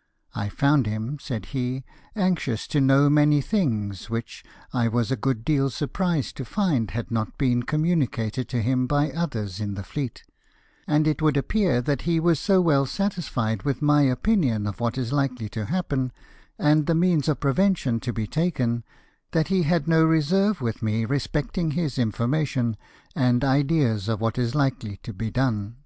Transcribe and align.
"I 0.44 0.50
found 0.50 0.86
him," 0.86 1.16
said 1.18 1.46
he," 1.46 1.82
anxious 2.14 2.66
to 2.68 2.78
know 2.78 3.08
many 3.08 3.40
things, 3.40 4.10
which 4.10 4.44
I 4.74 4.86
was 4.86 5.10
a 5.10 5.16
good 5.16 5.46
deal 5.46 5.70
surprised 5.70 6.36
to 6.36 6.44
find 6.44 6.90
had 6.90 7.10
not 7.10 7.38
been 7.38 7.62
com 7.62 7.84
municated 7.84 8.48
to 8.48 8.60
him 8.60 8.86
by 8.86 9.10
others 9.12 9.58
in 9.58 9.72
the 9.72 9.82
fleet; 9.82 10.24
and 10.86 11.08
it 11.08 11.22
would 11.22 11.38
appear 11.38 11.80
that 11.80 12.02
he 12.02 12.20
was 12.20 12.38
so 12.38 12.60
well 12.60 12.84
satisfied 12.84 13.62
with 13.62 13.80
my 13.80 14.02
opinion 14.02 14.66
of 14.66 14.78
what 14.78 14.98
is 14.98 15.10
likely 15.10 15.48
to 15.48 15.64
happen, 15.64 16.12
and 16.58 16.84
the 16.84 16.94
means 16.94 17.26
of 17.26 17.40
prevention 17.40 17.98
to 18.00 18.12
be 18.12 18.26
taken, 18.26 18.84
that 19.30 19.48
he 19.48 19.62
had 19.62 19.88
no 19.88 20.04
reserve 20.04 20.60
with 20.60 20.82
me 20.82 21.06
respecting 21.06 21.70
his 21.70 21.98
information, 21.98 22.76
and 23.14 23.42
ideas 23.42 24.06
of 24.06 24.20
what 24.20 24.36
is 24.36 24.54
likely 24.54 24.98
to 24.98 25.14
be 25.14 25.30
done." 25.30 25.76